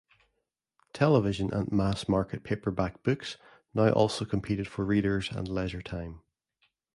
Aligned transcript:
Television 0.93 1.53
and 1.53 1.71
mass 1.71 2.09
market 2.09 2.43
paperback 2.43 3.03
books 3.03 3.37
now 3.75 3.91
also 3.91 4.25
competed 4.25 4.67
for 4.67 4.83
readers 4.83 5.29
and 5.31 5.47
leisure 5.47 5.83
time. 5.83 6.21